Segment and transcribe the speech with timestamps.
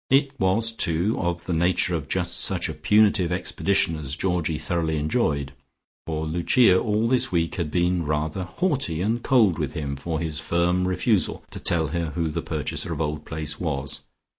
[0.09, 4.97] It was, too, of the nature of just such a punitive expedition as Georgie thoroughly
[4.97, 5.51] enjoyed,
[6.07, 10.39] for Lucia all this week had been rather haughty and cold with him for his
[10.39, 14.01] firm refusal to tell her who the purchaser of Old Place was.